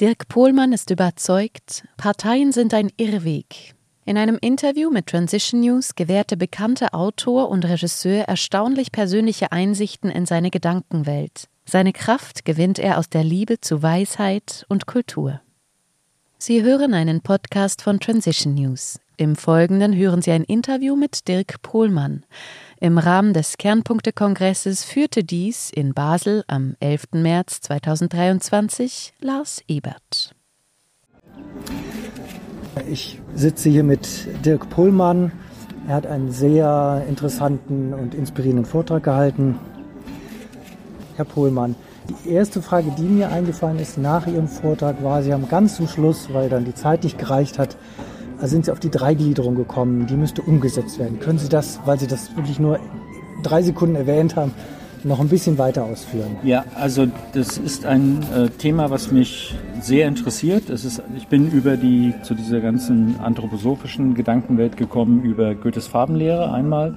[0.00, 3.74] Dirk Pohlmann ist überzeugt, Parteien sind ein Irrweg.
[4.06, 10.24] In einem Interview mit Transition News gewährte bekannte Autor und Regisseur erstaunlich persönliche Einsichten in
[10.24, 11.48] seine Gedankenwelt.
[11.66, 15.42] Seine Kraft gewinnt er aus der Liebe zu Weisheit und Kultur.
[16.38, 19.00] Sie hören einen Podcast von Transition News.
[19.18, 22.24] Im Folgenden hören Sie ein Interview mit Dirk Pohlmann.
[22.82, 27.08] Im Rahmen des Kernpunktekongresses führte dies in Basel am 11.
[27.12, 30.34] März 2023 Lars Ebert.
[32.88, 34.08] Ich sitze hier mit
[34.46, 35.30] Dirk Pohlmann.
[35.88, 39.58] Er hat einen sehr interessanten und inspirierenden Vortrag gehalten.
[41.16, 41.74] Herr Pohlmann,
[42.08, 45.86] die erste Frage, die mir eingefallen ist nach Ihrem Vortrag, war, Sie haben ganz zum
[45.86, 47.76] Schluss, weil dann die Zeit nicht gereicht hat,
[48.46, 50.06] sind Sie auf die Dreigliederung gekommen.
[50.06, 51.20] Die müsste umgesetzt werden.
[51.20, 52.78] Können Sie das, weil Sie das wirklich nur
[53.42, 54.52] drei Sekunden erwähnt haben,
[55.04, 56.36] noch ein bisschen weiter ausführen?
[56.42, 60.68] Ja, also das ist ein äh, Thema, was mich sehr interessiert.
[60.70, 66.52] Es ist, ich bin über die zu dieser ganzen anthroposophischen Gedankenwelt gekommen über Goethes Farbenlehre
[66.52, 66.96] einmal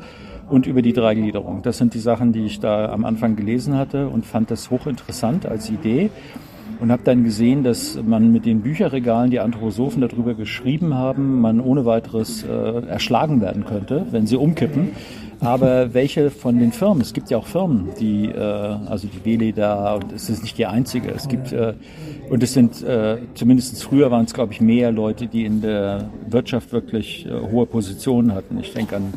[0.49, 1.61] und über die Dreigliederung.
[1.61, 5.45] Das sind die Sachen, die ich da am Anfang gelesen hatte und fand das hochinteressant
[5.45, 6.09] als Idee
[6.79, 11.59] und habe dann gesehen, dass man mit den Bücherregalen, die Anthroposophen darüber geschrieben haben, man
[11.61, 14.89] ohne weiteres äh, erschlagen werden könnte, wenn sie umkippen.
[15.39, 17.01] Aber welche von den Firmen?
[17.01, 20.65] Es gibt ja auch Firmen, die, äh, also die Veleda, und es ist nicht die
[20.65, 21.11] einzige.
[21.11, 21.73] Es gibt, äh,
[22.29, 26.09] und es sind, äh, zumindest früher waren es, glaube ich, mehr Leute, die in der
[26.29, 28.57] Wirtschaft wirklich äh, hohe Positionen hatten.
[28.59, 29.13] Ich denke an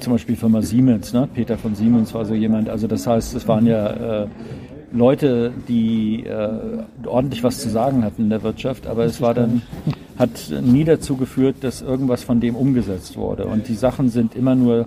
[0.00, 1.28] zum Beispiel Firma Siemens, ne?
[1.32, 2.68] Peter von Siemens war so jemand.
[2.68, 4.26] Also das heißt, es waren ja äh,
[4.94, 6.48] Leute, die äh,
[7.06, 9.62] ordentlich was zu sagen hatten in der Wirtschaft, aber es war dann,
[10.18, 10.30] hat
[10.62, 13.46] nie dazu geführt, dass irgendwas von dem umgesetzt wurde.
[13.46, 14.86] Und die Sachen sind immer nur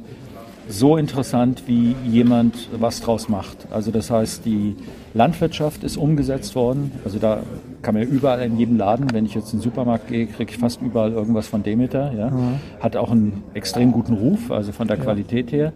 [0.70, 3.68] so interessant, wie jemand was draus macht.
[3.72, 4.76] Also das heißt, die
[5.14, 6.92] Landwirtschaft ist umgesetzt worden.
[7.04, 7.42] Also da
[7.82, 10.52] kann man ja überall in jedem Laden, wenn ich jetzt in den Supermarkt gehe, kriege
[10.52, 12.12] ich fast überall irgendwas von Demeter.
[12.14, 12.30] Ja.
[12.30, 12.60] Mhm.
[12.80, 15.04] Hat auch einen extrem guten Ruf, also von der ja.
[15.04, 15.74] Qualität her.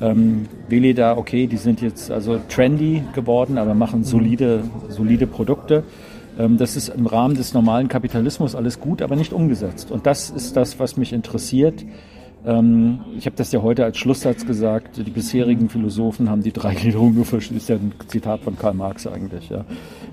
[0.00, 0.10] Ja.
[0.10, 5.82] Ähm, Veleda, okay, die sind jetzt also trendy geworden, aber machen solide, solide Produkte.
[6.38, 9.90] Ähm, das ist im Rahmen des normalen Kapitalismus alles gut, aber nicht umgesetzt.
[9.90, 11.84] Und das ist das, was mich interessiert
[12.44, 17.14] ähm, ich habe das ja heute als Schlusssatz gesagt, die bisherigen Philosophen haben die Dreigliederung
[17.16, 19.64] nur verschieden, ist ja ein Zitat von Karl Marx eigentlich, ja,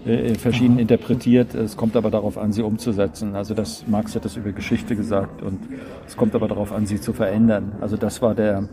[0.05, 1.55] äh, verschieden interpretiert.
[1.55, 3.35] Es kommt aber darauf an, sie umzusetzen.
[3.35, 5.59] Also das, Marx hat das über Geschichte gesagt und
[6.05, 7.73] es kommt aber darauf an, sie zu verändern.
[7.81, 8.67] Also das war der,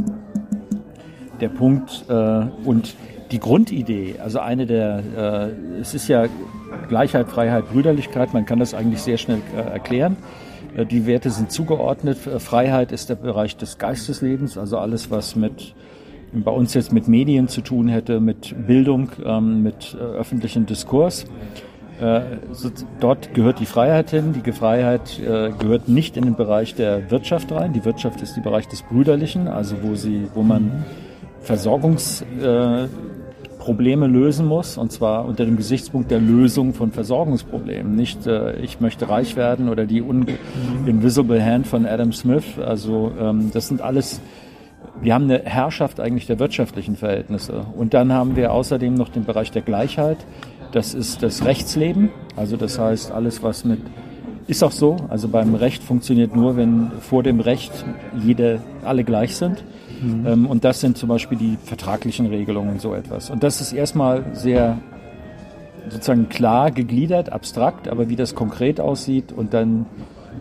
[1.41, 2.97] der Punkt äh, und
[3.31, 6.27] die Grundidee, also eine der, äh, es ist ja
[6.89, 10.17] Gleichheit, Freiheit, Brüderlichkeit, man kann das eigentlich sehr schnell äh, erklären.
[10.77, 12.27] Äh, die Werte sind zugeordnet.
[12.27, 15.75] Äh, Freiheit ist der Bereich des Geisteslebens, also alles, was mit
[16.37, 21.27] bei uns jetzt mit Medien zu tun hätte, mit Bildung, ähm, mit äh, öffentlichem Diskurs.
[22.99, 24.35] dort gehört die Freiheit hin.
[24.45, 25.21] Die Freiheit
[25.61, 27.73] gehört nicht in den Bereich der Wirtschaft rein.
[27.73, 30.85] Die Wirtschaft ist der Bereich des Brüderlichen, also wo sie, wo man
[31.41, 32.25] Versorgungs
[33.65, 37.97] Probleme lösen muss, und zwar unter dem Gesichtspunkt der Lösung von Versorgungsproblemen.
[37.97, 40.03] Nicht, äh, ich möchte reich werden oder die
[40.85, 42.45] Invisible Hand von Adam Smith.
[42.63, 44.21] Also ähm, das sind alles,
[45.01, 47.65] wir haben eine Herrschaft eigentlich der wirtschaftlichen Verhältnisse.
[47.75, 50.19] Und dann haben wir außerdem noch den Bereich der Gleichheit.
[50.73, 52.11] Das ist das Rechtsleben.
[52.37, 53.81] Also das heißt, alles, was mit
[54.47, 54.97] ist auch so.
[55.09, 57.73] Also beim Recht funktioniert nur, wenn vor dem Recht
[58.23, 59.65] jede, alle gleich sind.
[60.03, 60.27] Mhm.
[60.27, 63.31] Ähm, und das sind zum Beispiel die vertraglichen Regelungen so etwas.
[63.31, 64.79] Und das ist erstmal sehr
[65.89, 69.87] sozusagen klar gegliedert, abstrakt, aber wie das konkret aussieht und dann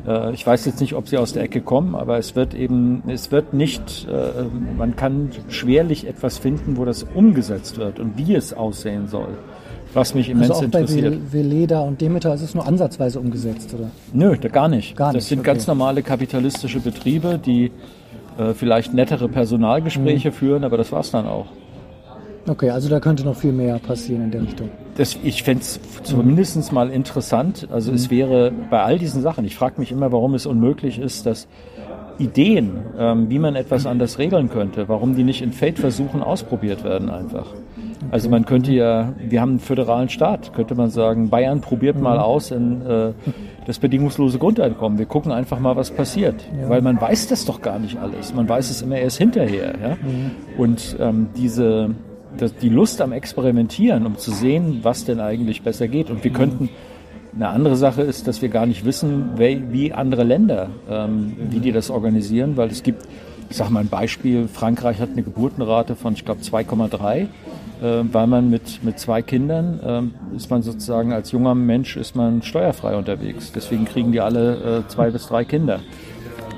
[0.07, 3.03] äh, ich weiß jetzt nicht, ob sie aus der Ecke kommen, aber es wird eben,
[3.07, 4.43] es wird nicht, äh,
[4.77, 9.37] man kann schwerlich etwas finden, wo das umgesetzt wird und wie es aussehen soll.
[9.93, 11.31] Was mich immens also auch interessiert.
[11.31, 13.91] Bei Veleda und Demeter ist es nur ansatzweise umgesetzt, oder?
[14.11, 14.95] Nö, gar nicht.
[14.95, 15.51] Gar nicht das sind okay.
[15.51, 17.71] ganz normale kapitalistische Betriebe, die
[18.37, 20.33] äh, vielleicht nettere Personalgespräche mhm.
[20.33, 21.47] führen, aber das war's dann auch.
[22.47, 24.69] Okay, also da könnte noch viel mehr passieren in der Richtung.
[24.97, 26.75] Das, ich fände es zumindest mhm.
[26.75, 27.67] mal interessant.
[27.71, 27.95] Also mhm.
[27.95, 31.47] es wäre bei all diesen Sachen, ich frage mich immer, warum es unmöglich ist, dass
[32.19, 37.09] Ideen, ähm, wie man etwas anders regeln könnte, warum die nicht in Feldversuchen ausprobiert werden
[37.09, 37.47] einfach.
[38.11, 42.17] Also man könnte ja, wir haben einen föderalen Staat, könnte man sagen, Bayern probiert mal
[42.17, 42.23] mhm.
[42.23, 43.13] aus in äh,
[43.65, 44.97] das bedingungslose Grundeinkommen.
[44.99, 46.35] Wir gucken einfach mal, was passiert.
[46.59, 46.69] Ja.
[46.69, 48.33] Weil man weiß das doch gar nicht alles.
[48.33, 49.73] Man weiß es immer erst hinterher.
[49.81, 49.95] Ja?
[49.95, 50.31] Mhm.
[50.57, 51.91] Und ähm, diese,
[52.37, 56.09] das, die Lust am Experimentieren, um zu sehen, was denn eigentlich besser geht.
[56.09, 56.35] Und wir mhm.
[56.35, 56.69] könnten,
[57.35, 61.71] eine andere Sache ist, dass wir gar nicht wissen, wie, andere Länder, ähm, wie die
[61.71, 63.07] das organisieren, weil es gibt,
[63.49, 67.27] ich sage mal ein Beispiel, Frankreich hat eine Geburtenrate von, ich glaube, 2,3 äh,
[68.11, 72.41] weil man mit, mit zwei Kindern äh, ist man sozusagen als junger Mensch ist man
[72.41, 73.51] steuerfrei unterwegs.
[73.51, 75.79] Deswegen kriegen die alle äh, zwei bis drei Kinder.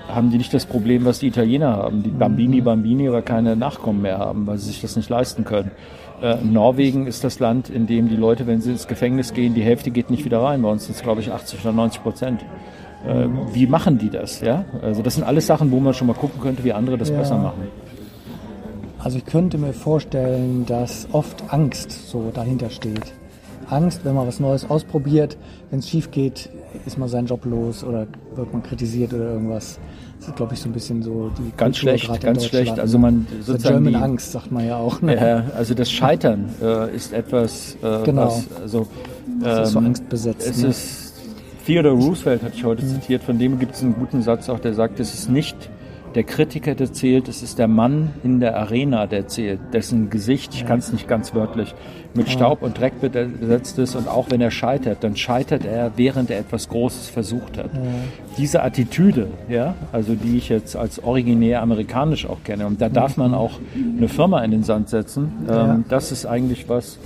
[0.07, 4.03] Haben die nicht das Problem, was die Italiener haben, die Bambini Bambini, aber keine Nachkommen
[4.03, 5.71] mehr haben, weil sie sich das nicht leisten können.
[6.21, 9.63] Äh, Norwegen ist das Land, in dem die Leute, wenn sie ins Gefängnis gehen, die
[9.63, 10.61] Hälfte geht nicht wieder rein.
[10.61, 12.41] Bei uns sind es, glaube ich, 80 oder 90 Prozent.
[13.05, 14.41] Äh, wie machen die das?
[14.41, 14.63] Ja?
[14.81, 17.17] Also das sind alles Sachen, wo man schon mal gucken könnte, wie andere das Ja.
[17.17, 17.63] besser machen.
[19.05, 23.13] Also ich könnte mir vorstellen, dass oft Angst so dahinter steht.
[23.69, 25.37] Angst, wenn man was Neues ausprobiert,
[25.69, 26.49] wenn es schief geht,
[26.87, 29.77] ist man seinen Job los oder wird man kritisiert oder irgendwas.
[30.17, 32.79] Das ist, glaube ich, so ein bisschen so die Ganz Kultur schlecht, ganz schlecht.
[32.79, 34.99] Also man So sozusagen German die, Angst, sagt man ja auch.
[35.03, 35.15] Ne?
[35.15, 38.25] Ja, also das Scheitern äh, ist etwas, äh, Genau.
[38.25, 38.87] was, also,
[39.39, 40.47] Das ist so ähm, angstbesetzt.
[40.49, 40.69] es ne?
[40.69, 41.13] ist,
[41.67, 44.73] Theodore Roosevelt hatte ich heute zitiert, von dem gibt es einen guten Satz auch, der
[44.73, 45.69] sagt, es ist nicht
[46.15, 50.53] der Kritiker, der zählt, es ist der Mann in der Arena, der zählt, dessen Gesicht,
[50.53, 51.75] ich kann es nicht ganz wörtlich,
[52.13, 56.31] mit Staub und Dreck besetzt ist und auch wenn er scheitert, dann scheitert er, während
[56.31, 57.69] er etwas Großes versucht hat.
[58.37, 63.17] Diese Attitüde, ja, also die ich jetzt als originär amerikanisch auch kenne, und da darf
[63.17, 63.59] man auch
[63.97, 66.97] eine Firma in den Sand setzen, ähm, das ist eigentlich was,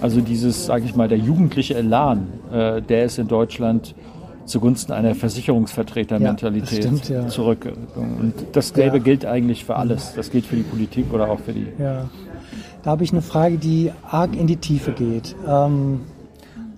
[0.00, 3.96] also dieses, sage ich mal, der jugendliche Elan, äh, der ist in Deutschland
[4.44, 7.28] zugunsten einer Versicherungsvertretermentalität Ja, das stimmt, ja.
[7.28, 7.72] zurück.
[7.96, 9.02] Und dasselbe Ja.
[9.02, 10.14] gilt eigentlich für alles.
[10.14, 11.66] Das gilt für die Politik oder auch für die.
[11.78, 12.08] Ja.
[12.82, 15.36] Da habe ich eine Frage, die arg in die Tiefe geht.
[15.46, 16.00] Ähm,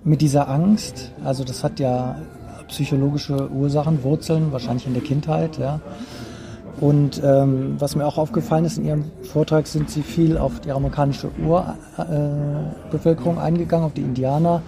[0.03, 2.17] mit dieser Angst, also das hat ja
[2.67, 5.79] psychologische Ursachen, Wurzeln, wahrscheinlich in der Kindheit, ja.
[6.81, 10.71] Und ähm, was mir auch aufgefallen ist in Ihrem Vortrag, sind Sie viel auf die
[10.71, 14.61] amerikanische Urbevölkerung äh, eingegangen, auf die Indianer.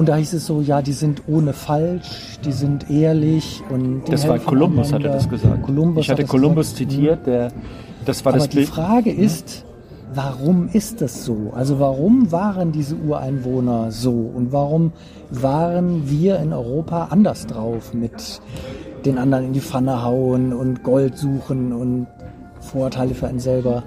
[0.00, 4.12] Und da hieß es so, ja, die sind ohne falsch, die sind ehrlich und die
[4.12, 5.12] Das war Kolumbus, hatte einander.
[5.18, 5.62] das gesagt.
[5.62, 7.52] Kolumbus ich hatte hat das Kolumbus zitiert, der,
[8.06, 8.68] das war Aber das die Bild.
[8.70, 9.66] Frage ist,
[10.14, 11.52] warum ist das so?
[11.54, 14.12] Also warum waren diese Ureinwohner so?
[14.12, 14.92] Und warum
[15.28, 18.40] waren wir in Europa anders drauf mit
[19.04, 22.06] den anderen in die Pfanne hauen und Gold suchen und
[22.60, 23.82] Vorurteile für einen selber?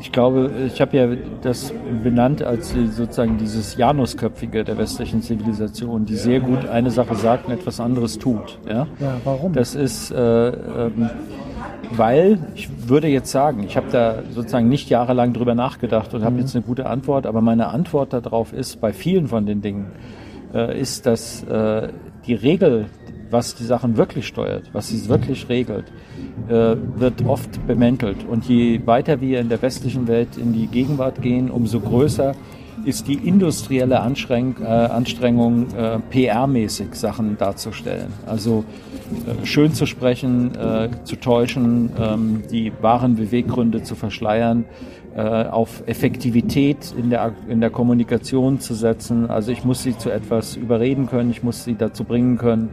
[0.00, 1.08] Ich glaube, ich habe ja
[1.42, 1.72] das
[2.02, 7.52] benannt als sozusagen dieses Janusköpfige der westlichen Zivilisation, die sehr gut eine Sache sagt und
[7.52, 8.58] etwas anderes tut.
[8.68, 8.88] Ja?
[8.98, 9.52] Ja, warum?
[9.52, 11.10] Das ist, äh, ähm,
[11.92, 16.38] weil ich würde jetzt sagen, ich habe da sozusagen nicht jahrelang drüber nachgedacht und habe
[16.40, 19.92] jetzt eine gute Antwort, aber meine Antwort darauf ist, bei vielen von den Dingen,
[20.54, 21.88] äh, ist, dass äh,
[22.26, 22.86] die Regel,
[23.30, 25.86] was die Sachen wirklich steuert, was sie wirklich regelt,
[26.48, 28.26] äh, wird oft bemäntelt.
[28.28, 32.34] Und je weiter wir in der westlichen Welt in die Gegenwart gehen, umso größer
[32.84, 38.12] ist die industrielle Anstreng äh, Anstrengung, äh, PR-mäßig Sachen darzustellen.
[38.26, 38.64] Also
[39.26, 44.64] äh, schön zu sprechen, äh, zu täuschen, ähm, die wahren Beweggründe zu verschleiern,
[45.16, 49.28] äh, auf Effektivität in der, in der Kommunikation zu setzen.
[49.28, 52.70] Also ich muss sie zu etwas überreden können, ich muss sie dazu bringen können,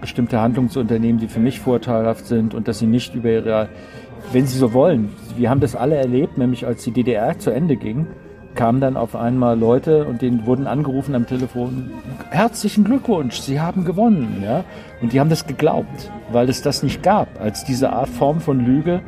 [0.00, 3.68] bestimmte Handlungen zu unternehmen, die für mich vorteilhaft sind und dass sie nicht über ihre,
[4.32, 7.76] wenn sie so wollen, wir haben das alle erlebt, nämlich als die DDR zu Ende
[7.76, 8.06] ging,
[8.54, 11.90] kamen dann auf einmal Leute und denen wurden angerufen am Telefon,
[12.30, 14.64] herzlichen Glückwunsch, Sie haben gewonnen, ja,
[15.00, 18.64] und die haben das geglaubt, weil es das nicht gab, als diese Art Form von
[18.64, 19.02] Lüge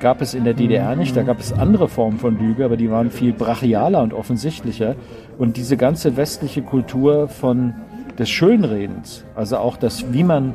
[0.00, 2.90] gab es in der DDR nicht, da gab es andere Formen von Lüge, aber die
[2.90, 4.96] waren viel brachialer und offensichtlicher
[5.38, 7.74] und diese ganze westliche Kultur von
[8.18, 10.54] des Schönredens, also auch das, wie man,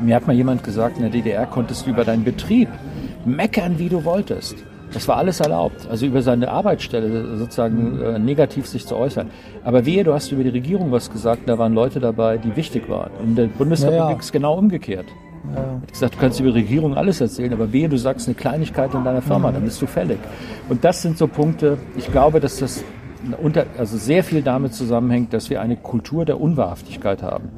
[0.00, 2.68] mir hat mal jemand gesagt, in der DDR konntest du über deinen Betrieb
[3.24, 4.56] meckern, wie du wolltest.
[4.92, 9.30] Das war alles erlaubt, also über seine Arbeitsstelle sozusagen äh, negativ sich zu äußern.
[9.64, 12.90] Aber wehe, du hast über die Regierung was gesagt, da waren Leute dabei, die wichtig
[12.90, 13.10] waren.
[13.22, 14.18] In der Bundesrepublik Ja, ja.
[14.18, 15.06] ist genau umgekehrt.
[15.50, 18.94] Ich hab gesagt, du kannst über Regierung alles erzählen, aber wehe, du sagst eine Kleinigkeit
[18.94, 20.18] in deiner Firma, dann bist du fällig.
[20.68, 22.84] Und das sind so Punkte, ich glaube, dass das
[23.40, 27.50] unter, also sehr viel damit zusammenhängt, dass wir eine Kultur der Unwahrhaftigkeit haben.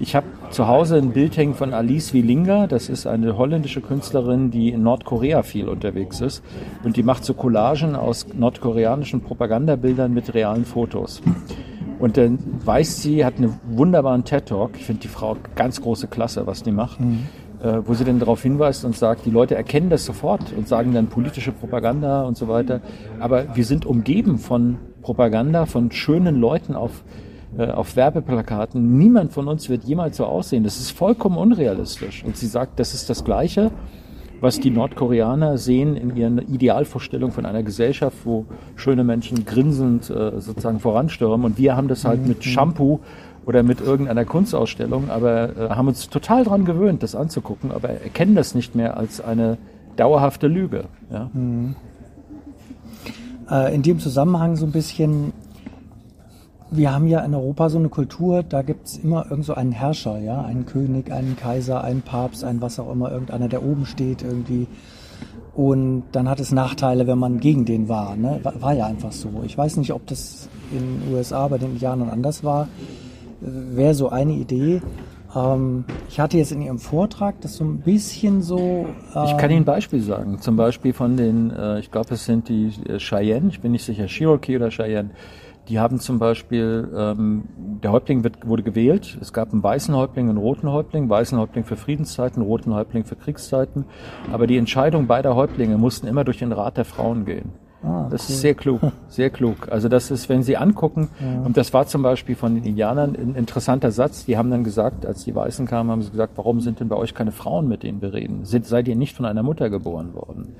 [0.00, 4.50] Ich habe zu Hause ein Bild hängen von Alice Wielinga, das ist eine holländische Künstlerin,
[4.50, 6.42] die in Nordkorea viel unterwegs ist
[6.82, 11.22] und die macht so Collagen aus nordkoreanischen Propagandabildern mit realen Fotos.
[11.98, 14.72] Und dann weiß sie, hat einen wunderbaren TED-Talk.
[14.76, 16.98] Ich finde die Frau ganz große Klasse, was die macht.
[17.64, 20.92] Äh, wo sie dann darauf hinweist und sagt, die Leute erkennen das sofort und sagen
[20.92, 22.82] dann politische Propaganda und so weiter.
[23.20, 27.04] Aber wir sind umgeben von Propaganda, von schönen Leuten auf,
[27.56, 28.98] äh, auf Werbeplakaten.
[28.98, 30.62] Niemand von uns wird jemals so aussehen.
[30.62, 32.22] Das ist vollkommen unrealistisch.
[32.22, 33.70] Und sie sagt, das ist das Gleiche,
[34.44, 38.44] was die Nordkoreaner sehen in ihren Idealvorstellungen von einer Gesellschaft, wo
[38.76, 41.44] schöne Menschen grinsend äh, sozusagen voranstürmen.
[41.44, 43.00] Und wir haben das halt mit Shampoo
[43.46, 48.34] oder mit irgendeiner Kunstausstellung, aber äh, haben uns total daran gewöhnt, das anzugucken, aber erkennen
[48.34, 49.58] das nicht mehr als eine
[49.96, 50.84] dauerhafte Lüge.
[51.10, 51.30] Ja?
[53.50, 55.32] Äh, in dem Zusammenhang so ein bisschen,
[56.70, 59.72] wir haben ja in Europa so eine Kultur, da gibt es immer irgend so einen
[59.72, 63.86] Herrscher, ja, einen König, einen Kaiser, einen Papst, einen was auch immer, irgendeiner, der oben
[63.86, 64.66] steht irgendwie.
[65.54, 68.16] Und dann hat es Nachteile, wenn man gegen den war.
[68.16, 68.40] Ne?
[68.42, 69.42] War, war ja einfach so.
[69.44, 72.68] Ich weiß nicht, ob das in den USA bei den Indianern anders war.
[73.40, 74.82] Wäre so eine Idee.
[75.34, 78.86] Ähm, ich hatte jetzt in Ihrem Vortrag das so ein bisschen so.
[79.14, 80.40] Ähm ich kann Ihnen ein Beispiel sagen.
[80.40, 83.84] Zum Beispiel von den, äh, ich glaube, es sind die äh, Cheyenne, ich bin nicht
[83.84, 85.10] sicher, Cherokee oder Cheyenne.
[85.68, 87.44] Die haben zum Beispiel, ähm,
[87.82, 89.16] der Häuptling wird, wurde gewählt.
[89.20, 93.16] Es gab einen weißen Häuptling, einen roten Häuptling, weißen Häuptling für Friedenszeiten, roten Häuptling für
[93.16, 93.86] Kriegszeiten.
[94.30, 97.52] Aber die Entscheidung beider Häuptlinge mussten immer durch den Rat der Frauen gehen.
[97.84, 99.68] Ah, das ist sehr klug, sehr klug.
[99.70, 101.42] Also das ist, wenn Sie angucken, ja.
[101.42, 105.04] und das war zum Beispiel von den Indianern ein interessanter Satz, die haben dann gesagt,
[105.04, 107.82] als die Weißen kamen, haben sie gesagt, warum sind denn bei euch keine Frauen, mit
[107.82, 108.40] denen wir reden?
[108.44, 110.54] Seid ihr nicht von einer Mutter geboren worden?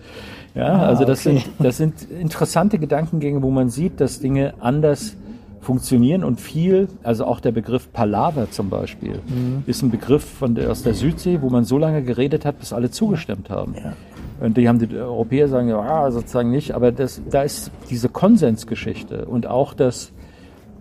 [0.55, 1.39] Ja, ah, also das, okay.
[1.39, 5.17] sind, das sind interessante Gedankengänge, wo man sieht, dass Dinge anders
[5.65, 9.65] funktionieren und viel, also auch der Begriff Palaver zum Beispiel, mhm.
[9.67, 12.73] ist ein Begriff von der, aus der Südsee, wo man so lange geredet hat, bis
[12.73, 13.75] alle zugestimmt haben.
[13.75, 13.95] Ja.
[14.41, 19.27] Und die haben die Europäer sagen ja sozusagen nicht, aber das, da ist diese Konsensgeschichte
[19.27, 20.13] und auch das,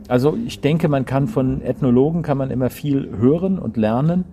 [0.08, 4.26] also ich denke, man kann von Ethnologen kann man immer viel hören und lernen,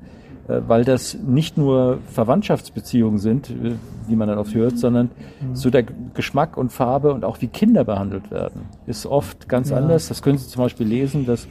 [0.48, 3.72] äh, weil das nicht nur Verwandtschaftsbeziehungen sind, äh,
[4.08, 5.10] die man dann oft hört, sondern
[5.40, 5.54] mhm.
[5.54, 5.84] so der
[6.14, 9.76] Geschmack und Farbe und auch wie Kinder behandelt werden, ist oft ganz ja.
[9.76, 10.08] anders.
[10.08, 11.46] Das können Sie zum Beispiel lesen, dass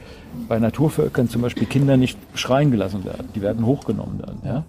[0.48, 3.28] bei Naturvölkern zum Beispiel Kinder nicht schreien gelassen werden.
[3.34, 4.36] Die werden hochgenommen dann.
[4.44, 4.64] Ja.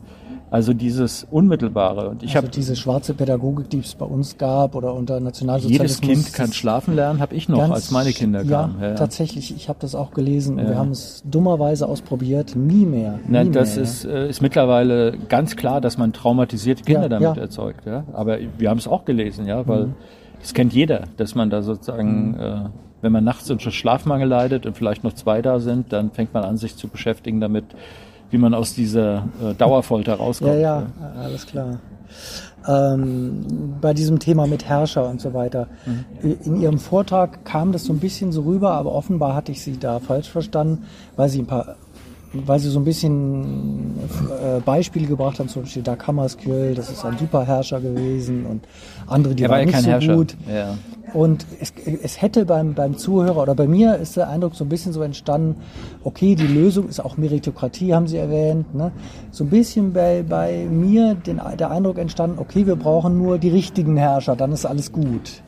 [0.51, 2.09] Also dieses Unmittelbare.
[2.09, 6.05] Und ich also habe diese schwarze Pädagogik, die es bei uns gab oder unter Nationalsozialismus.
[6.05, 8.75] Jedes Kind kann schlafen lernen, habe ich noch, ganz, als meine Kinder kamen.
[8.81, 9.55] Ja, tatsächlich.
[9.55, 10.71] Ich habe das auch gelesen und ja.
[10.71, 12.53] wir haben es dummerweise ausprobiert.
[12.57, 13.13] Nie mehr.
[13.13, 17.37] Nie Na, das mehr, ist, äh, ist mittlerweile ganz klar, dass man traumatisierte Kinder damit
[17.37, 17.85] erzeugt.
[17.85, 18.03] Ja?
[18.11, 19.93] Aber wir haben es auch gelesen, ja, weil mhm.
[20.41, 22.31] das kennt jeder, dass man da sozusagen...
[22.31, 22.39] Mhm.
[22.39, 22.55] Äh,
[23.03, 26.43] wenn man nachts unter Schlafmangel leidet und vielleicht noch zwei da sind, dann fängt man
[26.43, 27.65] an, sich zu beschäftigen damit,
[28.31, 30.53] wie man aus dieser äh, Dauerfolter rauskommt.
[30.53, 30.87] Ja, ja,
[31.19, 31.79] alles klar.
[32.67, 35.67] Ähm, bei diesem Thema mit Herrscher und so weiter.
[35.85, 36.37] Mhm.
[36.45, 39.77] In Ihrem Vortrag kam das so ein bisschen so rüber, aber offenbar hatte ich Sie
[39.77, 40.85] da falsch verstanden,
[41.15, 41.75] weil Sie ein paar
[42.33, 43.97] weil sie so ein bisschen
[44.29, 48.63] äh, Beispiele gebracht haben, zum Beispiel Dag Hammarskjöld, das ist ein super Herrscher gewesen und
[49.07, 50.15] andere, die er waren war nicht so Herrscher.
[50.15, 50.37] gut.
[50.49, 50.77] Ja.
[51.13, 54.69] Und es, es hätte beim, beim Zuhörer oder bei mir ist der Eindruck so ein
[54.69, 55.55] bisschen so entstanden,
[56.03, 58.73] okay, die Lösung ist auch Meritokratie, haben Sie erwähnt.
[58.73, 58.91] Ne?
[59.31, 63.49] So ein bisschen bei, bei mir den, der Eindruck entstanden, okay, wir brauchen nur die
[63.49, 65.41] richtigen Herrscher, dann ist alles gut.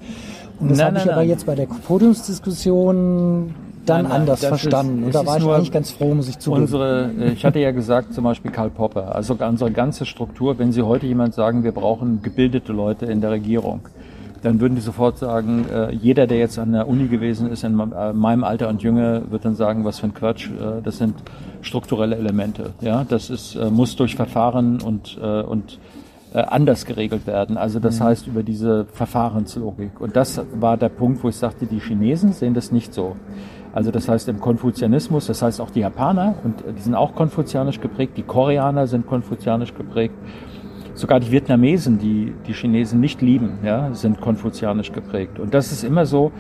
[0.60, 1.14] Und das habe ich nein.
[1.14, 3.56] aber jetzt bei der Podiumsdiskussion
[3.86, 5.00] dann nein, nein, anders verstanden.
[5.00, 6.64] Ist, und da war ich eigentlich ganz froh, muss ich zugeben.
[6.64, 10.72] Unsere, äh, ich hatte ja gesagt, zum Beispiel Karl Popper, also unsere ganze Struktur, wenn
[10.72, 13.82] Sie heute jemand sagen, wir brauchen gebildete Leute in der Regierung,
[14.44, 17.80] dann würden die sofort sagen, äh, jeder, der jetzt an der Uni gewesen ist, in
[17.80, 21.16] äh, meinem Alter und jünger, wird dann sagen, was für ein Quatsch, äh, das sind
[21.62, 22.72] strukturelle Elemente.
[22.82, 25.80] Ja, das ist, äh, muss durch Verfahren und, äh, und
[26.34, 27.58] äh, anders geregelt werden.
[27.58, 28.04] Also das mhm.
[28.04, 30.02] heißt über diese Verfahrenslogik.
[30.02, 33.16] Und das war der Punkt, wo ich sagte, die Chinesen sehen das nicht so.
[33.74, 37.80] Also das heißt im Konfuzianismus, das heißt auch die Japaner, und die sind auch konfuzianisch
[37.80, 40.14] geprägt, die Koreaner sind konfuzianisch geprägt,
[40.94, 45.40] sogar die Vietnamesen, die die Chinesen nicht lieben, ja, sind konfuzianisch geprägt.
[45.40, 46.32] Und das ist immer so,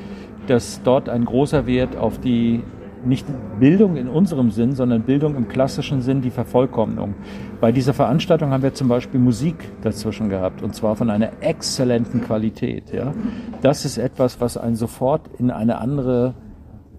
[0.47, 2.63] dass dort ein großer Wert auf die
[3.05, 3.25] nicht
[3.59, 7.15] Bildung in unserem Sinn, sondern Bildung im klassischen Sinn, die Vervollkommnung.
[7.59, 12.21] Bei dieser Veranstaltung haben wir zum Beispiel Musik dazwischen gehabt und zwar von einer exzellenten
[12.21, 12.93] Qualität.
[12.93, 13.13] Ja.
[13.61, 16.33] Das ist etwas, was einen sofort in eine andere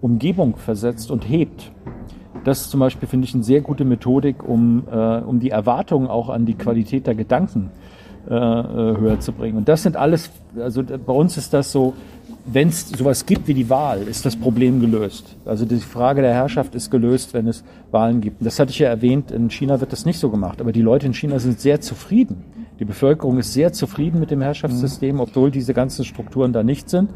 [0.01, 1.71] Umgebung versetzt und hebt.
[2.45, 6.07] Das ist zum Beispiel, finde ich, eine sehr gute Methodik, um, äh, um die Erwartungen
[6.07, 7.71] auch an die Qualität der Gedanken
[8.29, 9.57] äh, äh höher zu bringen.
[9.57, 11.93] Und das sind alles, also bei uns ist das so,
[12.45, 15.35] wenn es sowas gibt wie die Wahl, ist das Problem gelöst.
[15.45, 18.41] Also die Frage der Herrschaft ist gelöst, wenn es Wahlen gibt.
[18.41, 20.83] Und das hatte ich ja erwähnt, in China wird das nicht so gemacht, aber die
[20.83, 22.43] Leute in China sind sehr zufrieden.
[22.79, 27.09] Die Bevölkerung ist sehr zufrieden mit dem Herrschaftssystem, obwohl diese ganzen Strukturen da nicht sind.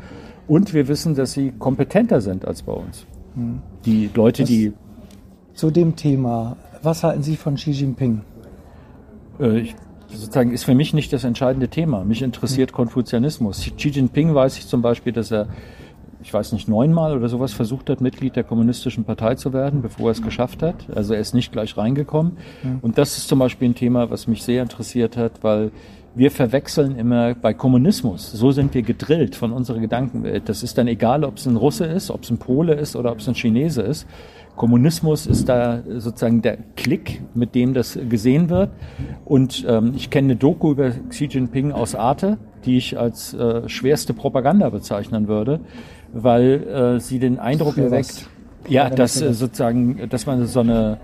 [0.47, 3.05] Und wir wissen, dass sie kompetenter sind als bei uns.
[3.35, 3.59] Hm.
[3.85, 4.73] Die Leute, was, die.
[5.59, 8.21] Zu dem Thema, was halten Sie von Xi Jinping?
[9.41, 9.75] Äh, ich,
[10.07, 12.05] sozusagen ist für mich nicht das entscheidende Thema.
[12.05, 12.75] Mich interessiert hm.
[12.77, 13.69] Konfuzianismus.
[13.75, 15.49] Xi Jinping weiß ich zum Beispiel, dass er,
[16.23, 20.07] ich weiß nicht, neunmal oder sowas versucht hat, Mitglied der Kommunistischen Partei zu werden, bevor
[20.07, 20.75] er es geschafft hat.
[20.95, 22.37] Also er ist nicht gleich reingekommen.
[22.61, 22.79] Hm.
[22.81, 25.71] Und das ist zum Beispiel ein Thema, was mich sehr interessiert hat, weil
[26.15, 28.31] wir verwechseln immer bei Kommunismus.
[28.31, 30.47] So sind wir gedrillt von unserer Gedankenwelt.
[30.47, 33.11] Das ist dann egal, ob es ein Russe ist, ob es ein Pole ist oder
[33.11, 34.07] ob es ein Chinese ist.
[34.59, 38.71] Kommunismus ist da sozusagen der Klick, mit dem das gesehen wird.
[39.23, 42.37] Und ähm, ich kenne eine Doku über Xi Jinping aus Arte.
[42.65, 45.61] die ich als äh, schwerste Propaganda bezeichnen würde,
[46.11, 48.27] weil äh, sie den Eindruck erweckt,
[48.67, 50.97] ja, dass äh, sozusagen, dass man so eine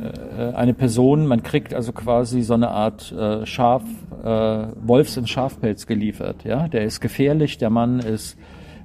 [0.00, 3.84] äh, eine Person, man kriegt also quasi so eine Art äh, Schaf,
[4.24, 6.42] äh, Wolfs- und Schafpelz geliefert.
[6.42, 8.36] Ja, der ist gefährlich, der Mann ist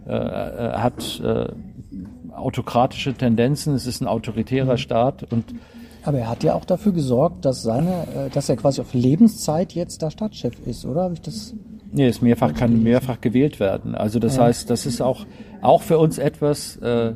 [0.04, 1.22] hat
[2.36, 4.78] autokratische Tendenzen, es ist ein autoritärer mhm.
[4.78, 5.46] Staat und
[6.04, 9.74] aber er hat ja auch dafür gesorgt, dass seine, äh, dass er quasi auf Lebenszeit
[9.74, 11.04] jetzt da Stadtchef ist, oder?
[11.04, 11.54] Habe ich das?
[11.92, 13.94] Nee, es mehrfach kann mehrfach gewählt werden.
[13.94, 14.44] Also das ja.
[14.44, 15.26] heißt, das ist auch
[15.62, 16.78] auch für uns etwas.
[16.78, 17.14] Äh,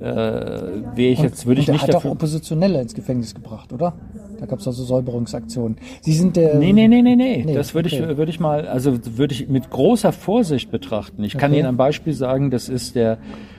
[0.00, 1.94] äh, wäre ich und, jetzt würde ich nicht dafür.
[1.94, 3.94] Er hat auch Oppositionelle ins Gefängnis gebracht, oder?
[4.38, 5.78] Da gab es also Säuberungsaktionen.
[6.02, 6.54] Sie sind der.
[6.54, 7.42] Nee, nee, nee, nee, nee.
[7.44, 8.06] nee das würde okay.
[8.08, 11.24] ich, würde ich mal, also würde ich mit großer Vorsicht betrachten.
[11.24, 11.60] Ich kann okay.
[11.60, 13.18] Ihnen ein Beispiel sagen, das ist der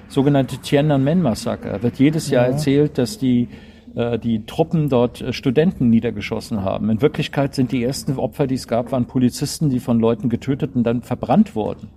[0.10, 1.82] sogenannte Tiananmen-Massaker.
[1.82, 2.52] Wird jedes Jahr ja.
[2.52, 3.48] erzählt, dass die
[3.96, 6.90] äh, die Truppen dort äh, Studenten niedergeschossen haben.
[6.90, 10.76] In Wirklichkeit sind die ersten Opfer, die es gab, waren Polizisten, die von Leuten getötet
[10.76, 11.90] und dann verbrannt wurden.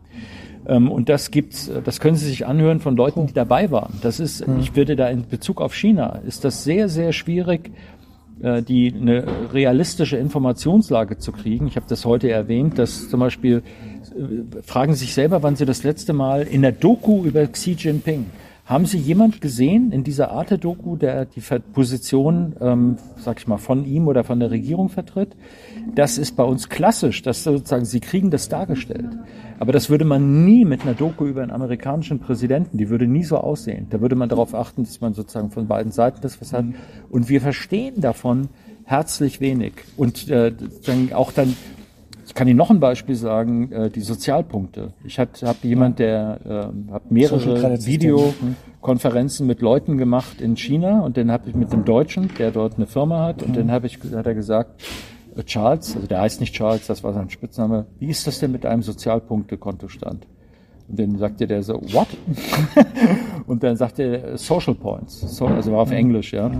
[0.66, 3.98] Ähm, und das gibt's, äh, das können Sie sich anhören von Leuten, die dabei waren.
[4.02, 4.60] Das ist, hm.
[4.60, 7.72] ich würde da in Bezug auf China, ist das sehr, sehr schwierig,
[8.42, 11.68] die eine realistische Informationslage zu kriegen.
[11.68, 13.62] Ich habe das heute erwähnt, dass zum Beispiel
[14.62, 18.26] fragen Sie sich selber, wann Sie das letzte Mal in der Doku über Xi Jinping
[18.64, 21.42] haben Sie jemand gesehen in dieser Arte-Doku, der die
[21.72, 25.36] Position, ähm, sag ich mal, von ihm oder von der Regierung vertritt?
[25.96, 29.10] Das ist bei uns klassisch, dass sozusagen Sie kriegen das dargestellt.
[29.58, 33.24] Aber das würde man nie mit einer Doku über einen amerikanischen Präsidenten, die würde nie
[33.24, 33.88] so aussehen.
[33.90, 36.64] Da würde man darauf achten, dass man sozusagen von beiden Seiten das was hat.
[37.10, 38.48] Und wir verstehen davon
[38.84, 39.72] herzlich wenig.
[39.96, 40.52] Und äh,
[40.86, 41.56] dann auch dann
[42.32, 44.94] ich kann Ihnen noch ein Beispiel sagen, äh, die Sozialpunkte.
[45.04, 45.30] Ich habe
[45.64, 51.54] jemand, der äh, hat mehrere Videokonferenzen mit Leuten gemacht in China und den habe ich
[51.54, 53.52] mit dem Deutschen, der dort eine Firma hat, und mhm.
[53.52, 54.82] den habe ich, hat er gesagt,
[55.36, 58.50] äh, Charles, also der heißt nicht Charles, das war sein Spitzname, wie ist das denn
[58.50, 60.26] mit einem Sozialpunktekontostand?
[60.88, 62.08] Und dann sagte der so, what?
[63.46, 65.96] und dann sagte er Social Points, so, also war auf mhm.
[65.96, 66.50] Englisch, ja.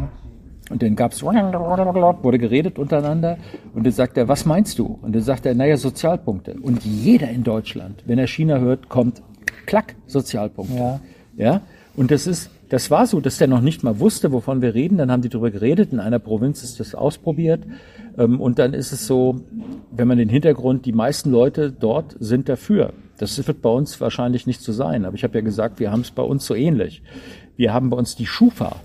[0.70, 3.36] Und dann gab's, wurde geredet untereinander.
[3.74, 4.98] Und dann sagt er, was meinst du?
[5.02, 6.54] Und dann sagt er, naja, Sozialpunkte.
[6.62, 9.22] Und jeder in Deutschland, wenn er China hört, kommt,
[9.66, 10.76] klack, Sozialpunkte.
[10.76, 11.00] Ja.
[11.36, 11.60] ja?
[11.94, 14.96] Und das ist, das war so, dass der noch nicht mal wusste, wovon wir reden.
[14.96, 15.92] Dann haben die darüber geredet.
[15.92, 17.64] In einer Provinz ist das ausprobiert.
[18.16, 19.42] Ähm, und dann ist es so,
[19.90, 22.92] wenn man den Hintergrund, die meisten Leute dort sind dafür.
[23.18, 25.04] Das wird bei uns wahrscheinlich nicht so sein.
[25.04, 27.02] Aber ich habe ja gesagt, wir haben es bei uns so ähnlich.
[27.56, 28.76] Wir haben bei uns die Schufa.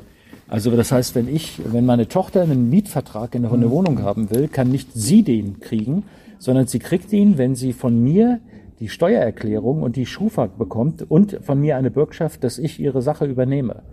[0.47, 4.47] Also das heißt, wenn ich, wenn meine Tochter einen Mietvertrag in eine Wohnung haben will,
[4.47, 6.03] kann nicht sie den kriegen,
[6.39, 8.39] sondern sie kriegt ihn, wenn sie von mir
[8.79, 13.25] die Steuererklärung und die Schufa bekommt und von mir eine Bürgschaft, dass ich ihre Sache
[13.25, 13.83] übernehme.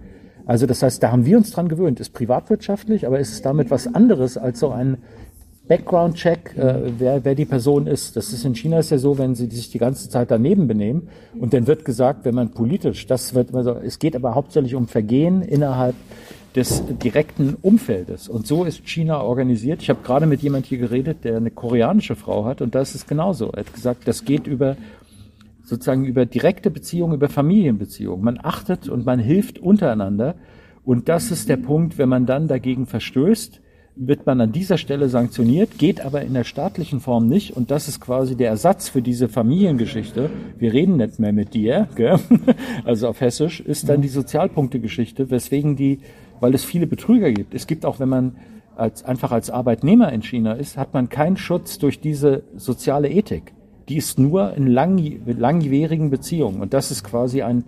[0.47, 2.01] Also das heißt, da haben wir uns dran gewöhnt.
[2.01, 4.99] Ist privatwirtschaftlich, aber ist es damit was anderes als so ein
[5.67, 8.17] Background-Check, äh, wer, wer die Person ist.
[8.17, 11.09] Das ist in China ist ja so, wenn sie sich die ganze Zeit daneben benehmen
[11.39, 14.87] und dann wird gesagt, wenn man politisch, das wird, also es geht aber hauptsächlich um
[14.87, 15.95] Vergehen innerhalb
[16.55, 18.29] des direkten Umfeldes.
[18.29, 19.83] Und so ist China organisiert.
[19.83, 22.95] Ich habe gerade mit jemand hier geredet, der eine koreanische Frau hat, und da ist
[22.95, 23.51] es genauso.
[23.51, 24.77] Er hat gesagt, das geht über
[25.65, 28.25] sozusagen über direkte Beziehungen, über Familienbeziehungen.
[28.25, 30.35] Man achtet und man hilft untereinander.
[30.85, 33.61] Und das ist der Punkt, wenn man dann dagegen verstößt,
[33.97, 37.57] wird man an dieser Stelle sanktioniert, geht aber in der staatlichen Form nicht.
[37.57, 40.31] Und das ist quasi der Ersatz für diese Familiengeschichte.
[40.59, 42.19] Wir reden nicht mehr mit dir, gell?
[42.85, 46.01] also auf Hessisch, ist dann die Sozialpunktegeschichte, weswegen die
[46.45, 47.55] weil es viele Betrüger gibt.
[47.55, 48.37] Es gibt auch, wenn man
[48.77, 53.55] als, einfach als Arbeitnehmer in China ist, hat man keinen Schutz durch diese soziale Ethik.
[53.89, 56.61] Die ist nur in lang, langjährigen Beziehungen.
[56.61, 57.65] Und das ist quasi ein,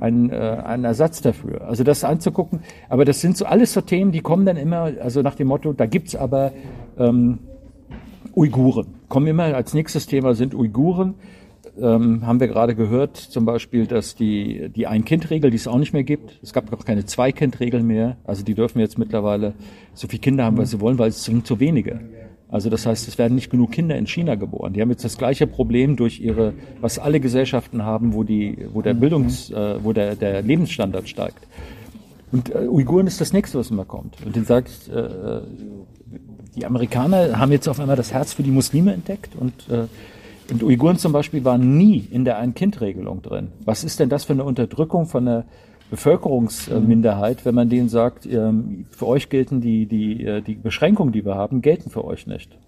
[0.00, 1.68] ein, äh, ein Ersatz dafür.
[1.68, 2.62] Also das anzugucken.
[2.88, 5.72] Aber das sind so alles so Themen, die kommen dann immer, also nach dem Motto,
[5.72, 6.50] da gibt's aber
[6.98, 7.38] ähm,
[8.34, 8.88] Uiguren.
[9.08, 11.14] Kommen immer als nächstes Thema sind Uiguren
[11.80, 15.92] ähm, haben wir gerade gehört, zum Beispiel, dass die, die Ein-Kind-Regel, die es auch nicht
[15.92, 19.54] mehr gibt, es gab auch keine Zwei-Kind-Regel mehr, also die dürfen jetzt mittlerweile
[19.94, 22.00] so viele Kinder haben, was sie wollen, weil es sind zu wenige.
[22.48, 24.72] Also das heißt, es werden nicht genug Kinder in China geboren.
[24.72, 28.82] Die haben jetzt das gleiche Problem durch ihre, was alle Gesellschaften haben, wo die, wo
[28.82, 31.46] der Bildungs, äh, wo der, der Lebensstandard steigt.
[32.30, 34.16] Und äh, Uiguren ist das nächste, was immer kommt.
[34.24, 35.40] Und den sagt, äh,
[36.54, 39.86] die Amerikaner haben jetzt auf einmal das Herz für die Muslime entdeckt und äh,
[40.50, 43.48] und Uiguren zum Beispiel waren nie in der Ein-Kind-Regelung drin.
[43.64, 45.44] Was ist denn das für eine Unterdrückung von einer
[45.90, 51.24] Bevölkerungsminderheit, wenn man denen sagt, ähm, für euch gelten die, die, äh, die Beschränkungen, die
[51.24, 52.58] wir haben, gelten für euch nicht.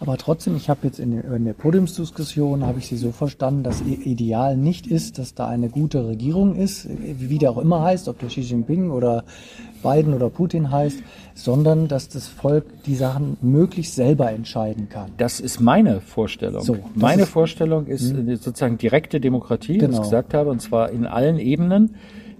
[0.00, 3.62] Aber trotzdem, ich habe jetzt in der, in der Podiumsdiskussion, habe ich Sie so verstanden,
[3.62, 7.82] dass Ihr Ideal nicht ist, dass da eine gute Regierung ist, wie der auch immer
[7.82, 9.24] heißt, ob der Xi Jinping oder
[9.82, 10.98] Biden oder Putin heißt,
[11.34, 15.12] sondern dass das Volk die Sachen möglichst selber entscheiden kann.
[15.16, 16.62] Das ist meine Vorstellung.
[16.62, 18.36] So, meine ist, Vorstellung ist mh.
[18.36, 19.80] sozusagen direkte Demokratie, genau.
[19.80, 20.02] wie ich genau.
[20.02, 21.94] gesagt habe, und zwar in allen Ebenen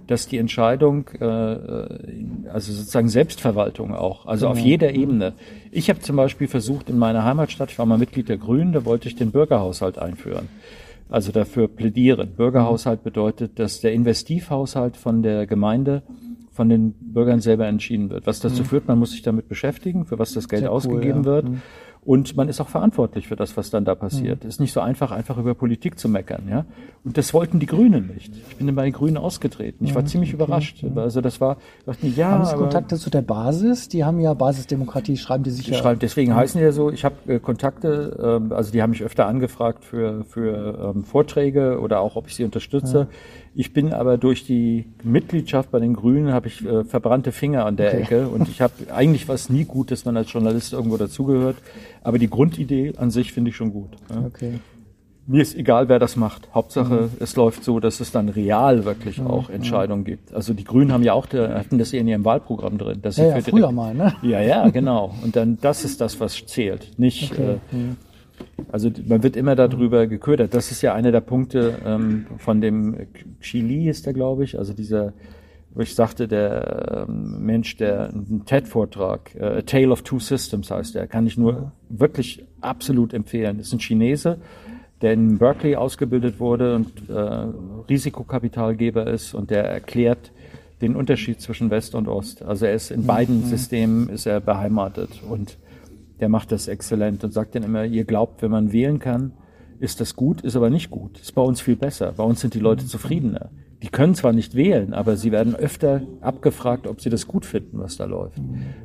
[0.07, 5.33] dass die Entscheidung, äh, also sozusagen Selbstverwaltung auch, also auf jeder Ebene.
[5.71, 8.85] Ich habe zum Beispiel versucht in meiner Heimatstadt, ich war mal Mitglied der Grünen, da
[8.85, 10.49] wollte ich den Bürgerhaushalt einführen.
[11.09, 12.31] Also dafür plädieren.
[12.35, 16.01] Bürgerhaushalt bedeutet, dass der Investivhaushalt von der Gemeinde
[16.51, 18.25] von den Bürgern selber entschieden wird.
[18.27, 18.65] Was dazu mhm.
[18.65, 21.31] führt, man muss sich damit beschäftigen, für was das Geld Sehr ausgegeben cool, ja.
[21.33, 21.49] wird.
[21.49, 21.61] Mhm.
[22.05, 24.43] Und man ist auch verantwortlich für das, was dann da passiert.
[24.43, 24.47] Mhm.
[24.47, 26.65] Es ist nicht so einfach, einfach über Politik zu meckern, ja.
[27.03, 28.31] Und das wollten die Grünen nicht.
[28.49, 29.83] Ich bin bei den Grünen ausgetreten.
[29.85, 30.07] Ich war mhm.
[30.07, 30.43] ziemlich okay.
[30.43, 30.83] überrascht.
[30.83, 30.99] Mhm.
[30.99, 32.29] Also das war, dachte ich, ja.
[32.29, 33.89] Haben Sie Kontakte zu der Basis?
[33.89, 35.77] Die haben ja Basisdemokratie, schreiben die sich die ja.
[35.77, 36.35] Schreiben, deswegen mhm.
[36.35, 36.91] heißen die ja so.
[36.91, 41.79] Ich habe äh, Kontakte, äh, also die haben mich öfter angefragt für, für ähm, Vorträge
[41.79, 42.99] oder auch, ob ich sie unterstütze.
[42.99, 43.07] Ja.
[43.57, 47.77] Ich bin aber durch die Mitgliedschaft bei den Grünen habe ich äh, verbrannte Finger an
[47.77, 48.01] der okay.
[48.01, 51.55] Ecke und ich habe eigentlich was nie gut, dass man als Journalist irgendwo dazugehört.
[52.03, 53.91] Aber die Grundidee an sich finde ich schon gut.
[54.09, 54.25] Ja.
[54.25, 54.59] Okay.
[55.27, 56.49] Mir ist egal, wer das macht.
[56.53, 57.09] Hauptsache, mhm.
[57.19, 59.27] es läuft so, dass es dann real wirklich mhm.
[59.27, 60.05] auch Entscheidungen mhm.
[60.05, 60.33] gibt.
[60.33, 63.01] Also die Grünen haben ja auch, hatten das in ihrem Wahlprogramm drin.
[63.01, 64.13] Dass ja, ja, früher direkt, mal, ne?
[64.21, 65.15] Ja, ja, genau.
[65.23, 66.99] Und dann, das ist das, was zählt.
[66.99, 67.57] Nicht, okay.
[67.71, 67.97] äh, mhm.
[68.71, 70.53] Also man wird immer darüber geködert.
[70.53, 73.07] Das ist ja einer der Punkte ähm, von dem
[73.39, 75.13] Chili ist der, glaube ich, also dieser,
[75.73, 80.71] wo ich sagte, der ähm, Mensch, der einen TED-Vortrag, äh, A Tale of Two Systems
[80.71, 83.57] heißt der, kann ich nur wirklich absolut empfehlen.
[83.57, 84.37] Das ist ein Chinese,
[85.01, 87.13] der in Berkeley ausgebildet wurde und äh,
[87.89, 90.31] Risikokapitalgeber ist und der erklärt
[90.81, 92.43] den Unterschied zwischen West und Ost.
[92.43, 93.45] Also er ist in beiden mhm.
[93.45, 95.57] Systemen ist er beheimatet und
[96.19, 99.33] der macht das exzellent und sagt dann immer, ihr glaubt, wenn man wählen kann,
[99.79, 101.19] ist das gut, ist aber nicht gut.
[101.19, 102.13] Ist bei uns viel besser.
[102.15, 103.49] Bei uns sind die Leute zufriedener.
[103.83, 107.79] Die können zwar nicht wählen, aber sie werden öfter abgefragt, ob sie das gut finden,
[107.79, 108.39] was da läuft.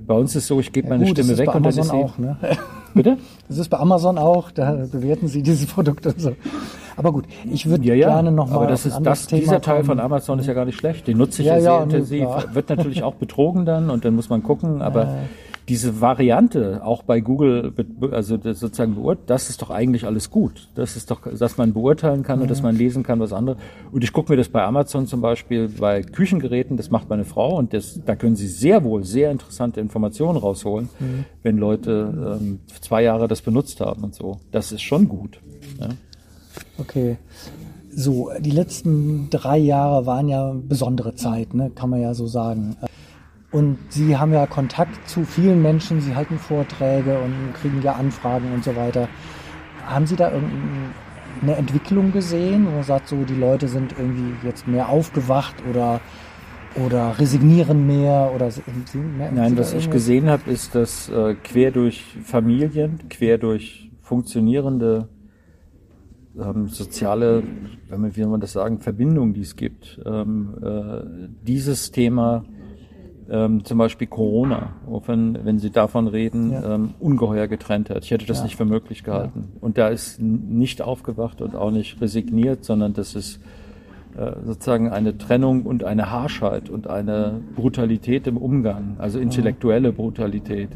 [0.07, 1.91] Bei uns ist so, ich gebe ja, meine gut, Stimme weg und dann ist sie
[1.93, 2.37] auch, ne?
[2.95, 3.17] Bitte?
[3.49, 6.33] Das ist bei Amazon auch, da bewerten sie diese Produkte so.
[6.97, 9.61] Aber gut, ich würde ja, ja, gerne noch mal aber das ist das, Thema dieser
[9.61, 11.07] Teil von Amazon ist ja gar nicht schlecht.
[11.07, 12.27] Den nutze ich ja, sehr intensiv.
[12.53, 15.15] Wird natürlich auch betrogen dann und dann muss man gucken, aber
[15.71, 17.73] diese Variante auch bei Google,
[18.11, 20.69] also sozusagen beurteilt, das ist doch eigentlich alles gut.
[20.75, 23.57] Das ist doch, dass man beurteilen kann und dass man lesen kann, was andere.
[23.93, 27.57] Und ich gucke mir das bei Amazon zum Beispiel bei Küchengeräten, das macht meine Frau
[27.57, 31.25] und das, da können Sie sehr wohl sehr interessante Informationen rausholen, mhm.
[31.45, 34.41] wenn Leute ähm, zwei Jahre das benutzt haben und so.
[34.51, 35.39] Das ist schon gut.
[35.79, 35.91] Ja.
[36.79, 37.17] Okay.
[37.95, 41.71] So, die letzten drei Jahre waren ja besondere Zeit, ne?
[41.73, 42.77] kann man ja so sagen.
[43.53, 48.53] Und Sie haben ja Kontakt zu vielen Menschen, Sie halten Vorträge und kriegen ja Anfragen
[48.53, 49.09] und so weiter.
[49.85, 54.69] Haben Sie da irgendeine Entwicklung gesehen, wo man sagt, so die Leute sind irgendwie jetzt
[54.69, 56.01] mehr aufgewacht oder
[56.77, 58.49] oder resignieren mehr oder
[59.19, 65.09] mehr, Nein, was ich gesehen habe, ist, dass äh, quer durch Familien, quer durch funktionierende
[66.39, 67.43] ähm, soziale,
[67.89, 72.45] wenn man, wie man das sagen, Verbindungen, die es gibt, ähm, äh, dieses Thema
[73.31, 74.71] ähm, zum Beispiel Corona,
[75.07, 76.75] wenn, wenn Sie davon reden, ja.
[76.75, 78.05] ähm, ungeheuer getrennt hat.
[78.05, 78.45] Ich hätte das ja.
[78.45, 79.53] nicht für möglich gehalten.
[79.61, 83.41] Und da ist nicht aufgewacht und auch nicht resigniert, sondern das ist
[84.17, 90.71] äh, sozusagen eine Trennung und eine Harschheit und eine Brutalität im Umgang, also intellektuelle Brutalität.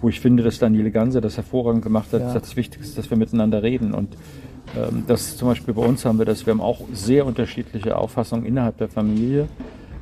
[0.00, 2.34] Wo ich finde, dass Daniele Ganser das hervorragend gemacht hat, ja.
[2.34, 3.94] das Wichtigste, dass wir miteinander reden.
[3.94, 4.16] Und
[4.76, 8.44] ähm, das zum Beispiel bei uns haben wir das, wir haben auch sehr unterschiedliche Auffassungen
[8.44, 9.48] innerhalb der Familie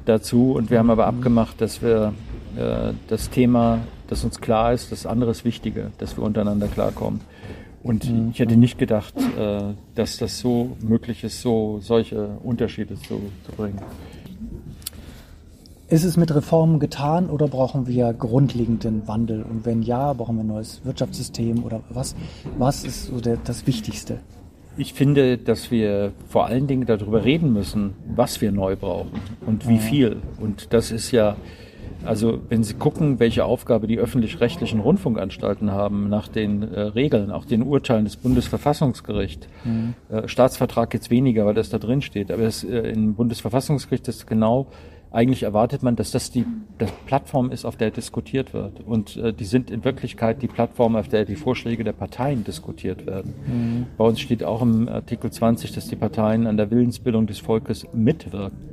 [0.05, 0.53] dazu.
[0.53, 2.13] Und wir haben aber abgemacht, dass wir
[2.57, 7.21] äh, das Thema, das uns klar ist, das andere ist wichtiger, dass wir untereinander klarkommen.
[7.83, 8.31] Und mhm.
[8.33, 9.61] ich hätte nicht gedacht, äh,
[9.95, 13.81] dass das so möglich ist, so solche Unterschiede zu, zu bringen.
[15.89, 19.43] Ist es mit Reformen getan oder brauchen wir grundlegenden Wandel?
[19.43, 22.15] Und wenn ja, brauchen wir ein neues Wirtschaftssystem oder was?
[22.59, 24.21] Was ist so der, das Wichtigste?
[24.77, 29.69] Ich finde, dass wir vor allen Dingen darüber reden müssen, was wir neu brauchen und
[29.69, 30.17] wie viel.
[30.41, 31.37] Und das ist ja,
[32.05, 37.45] also wenn Sie gucken, welche Aufgabe die öffentlich-rechtlichen Rundfunkanstalten haben nach den äh, Regeln, auch
[37.45, 39.49] den Urteilen des Bundesverfassungsgerichts.
[39.65, 39.95] Mhm.
[40.09, 44.27] Äh, Staatsvertrag jetzt weniger, weil das da drin steht, aber es, äh, im Bundesverfassungsgericht ist
[44.27, 44.69] genau
[45.13, 46.47] eigentlich erwartet man, dass das die
[46.79, 48.81] das Plattform ist, auf der diskutiert wird.
[48.81, 53.07] Und äh, die sind in Wirklichkeit die Plattform, auf der die Vorschläge der Parteien diskutiert
[53.07, 53.35] werden.
[53.47, 53.87] Mhm.
[53.97, 57.87] Bei uns steht auch im Artikel 20, dass die Parteien an der Willensbildung des Volkes
[57.93, 58.71] mitwirken.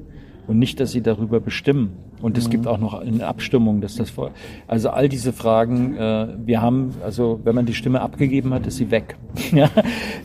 [0.47, 1.97] und nicht, dass sie darüber bestimmen.
[2.21, 2.51] Und es mhm.
[2.51, 4.31] gibt auch noch eine Abstimmung, dass das vor.
[4.67, 8.77] Also all diese Fragen, äh, wir haben, also wenn man die Stimme abgegeben hat, ist
[8.77, 9.17] sie weg.
[9.51, 9.69] ja,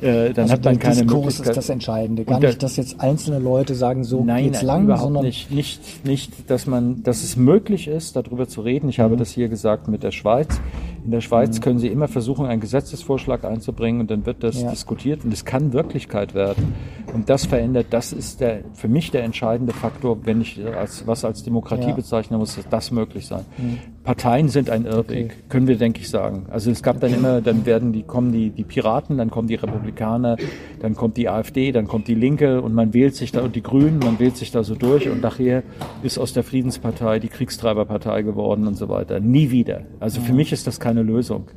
[0.03, 1.49] äh, dann also hat man keine Diskurs Möglichkeit.
[1.49, 2.25] ist das Entscheidende.
[2.25, 6.05] Gar nicht, dass jetzt einzelne Leute sagen, so nein, geht's lang, überhaupt sondern nicht, nicht,
[6.05, 8.89] nicht, dass man, dass es möglich ist, darüber zu reden.
[8.89, 9.03] Ich mhm.
[9.03, 10.61] habe das hier gesagt mit der Schweiz.
[11.05, 11.63] In der Schweiz mhm.
[11.63, 14.71] können Sie immer versuchen, einen Gesetzesvorschlag einzubringen und dann wird das ja.
[14.71, 16.75] diskutiert und es kann Wirklichkeit werden.
[17.13, 21.25] Und das verändert, das ist der, für mich der entscheidende Faktor, wenn ich als, was
[21.25, 21.95] als Demokratie ja.
[21.95, 23.45] bezeichne, muss das möglich sein.
[23.59, 23.79] Mhm.
[24.05, 25.43] Parteien sind ein Irrweg, okay.
[25.49, 26.47] können wir, denke ich, sagen.
[26.51, 29.55] Also es gab dann immer, dann werden die, kommen die, die Piraten, dann kommen die
[29.55, 30.37] Republikaner,
[30.81, 33.63] dann kommt die AfD, dann kommt die Linke und man wählt sich da, und die
[33.63, 35.63] Grünen, man wählt sich da so durch und nachher
[36.03, 39.21] ist aus der Friedenspartei die Kriegstreiberpartei geworden und so weiter.
[39.21, 39.83] Nie wieder.
[40.01, 41.49] Also für mich ist das keine Lösung.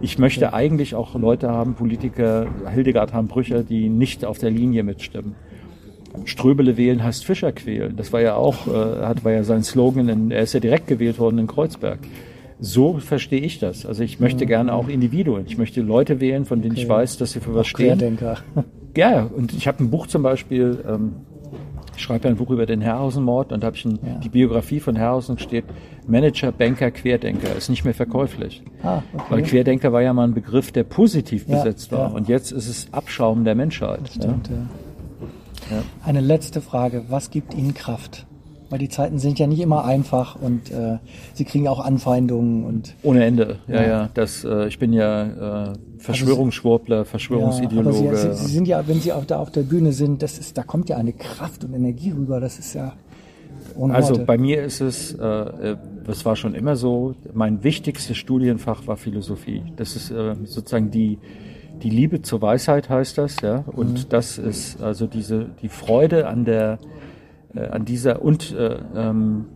[0.00, 5.34] Ich möchte eigentlich auch Leute haben, Politiker, Hildegard Hambrücher, die nicht auf der Linie mitstimmen.
[6.24, 7.96] Ströbele wählen heißt Fischer quälen.
[7.96, 10.86] Das war ja auch, äh, hat, war ja sein Slogan, in, er ist ja direkt
[10.86, 11.98] gewählt worden in Kreuzberg.
[12.60, 13.86] So verstehe ich das.
[13.86, 14.48] Also ich möchte mhm.
[14.48, 15.44] gerne auch Individuen.
[15.46, 16.82] Ich möchte Leute wählen, von denen okay.
[16.82, 17.98] ich weiß, dass sie für was auch stehen.
[17.98, 18.38] Querdenker.
[18.94, 21.12] Ja, und ich habe ein Buch zum Beispiel, ähm,
[21.96, 24.18] ich schreibe ein Buch über den Herrhausen-Mord und habe ich ein, ja.
[24.18, 25.64] die Biografie von Herrhausen steht,
[26.06, 28.62] Manager, Banker, Querdenker, ist nicht mehr verkäuflich.
[28.82, 29.24] Ah, okay.
[29.30, 32.10] Weil Querdenker war ja mal ein Begriff, der positiv ja, besetzt war.
[32.10, 32.16] Ja.
[32.16, 34.00] Und jetzt ist es Abschaum der Menschheit.
[34.02, 34.54] Das stimmt, ja.
[35.72, 35.82] Ja.
[36.04, 37.04] Eine letzte Frage.
[37.08, 38.26] Was gibt Ihnen Kraft?
[38.70, 40.96] Weil die Zeiten sind ja nicht immer einfach und äh,
[41.34, 43.58] Sie kriegen auch Anfeindungen und ohne Ende.
[43.68, 43.88] Ja, ja.
[43.88, 48.06] ja das, äh, ich bin ja äh, Verschwörungsschwurbler, also, Verschwörungsideologe.
[48.06, 50.56] Ja, Sie, Sie, sind ja, wenn Sie auf, da auf der Bühne sind, das ist,
[50.56, 52.40] da kommt ja eine Kraft und Energie rüber.
[52.40, 52.94] Das ist ja
[53.76, 57.14] ohne Also bei mir ist es, äh, äh, das war schon immer so.
[57.32, 59.62] Mein wichtigstes Studienfach war Philosophie.
[59.76, 61.18] Das ist äh, sozusagen die
[61.82, 63.64] die Liebe zur Weisheit heißt das, ja.
[63.66, 64.08] Und mhm.
[64.08, 66.78] das ist also diese die Freude an der
[67.54, 69.46] äh, an dieser und äh, ähm,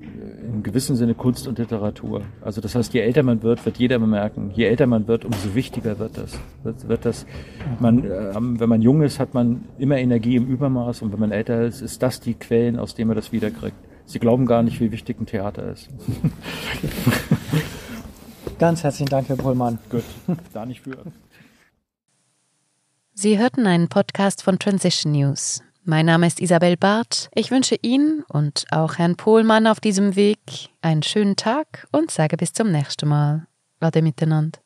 [0.46, 2.22] im gewissen Sinne Kunst und Literatur.
[2.42, 5.54] Also das heißt, je älter man wird, wird jeder bemerken, je älter man wird, umso
[5.54, 6.38] wichtiger wird das.
[6.62, 7.26] Wird, wird das
[7.80, 11.32] man, äh, wenn man jung ist, hat man immer Energie im Übermaß und wenn man
[11.32, 13.76] älter ist, ist das die Quellen, aus denen man das wiederkriegt.
[14.04, 15.88] Sie glauben gar nicht, wie wichtig ein Theater ist.
[18.58, 19.78] Ganz herzlichen Dank, Herr Pohlmann.
[19.90, 20.04] Gut,
[20.52, 20.96] da nicht für.
[23.18, 25.62] Sie hörten einen Podcast von Transition News.
[25.84, 27.30] Mein Name ist Isabel Barth.
[27.34, 30.38] Ich wünsche Ihnen und auch Herrn Pohlmann auf diesem Weg
[30.82, 33.46] einen schönen Tag und sage bis zum nächsten Mal.
[33.80, 34.58] Ade miteinander.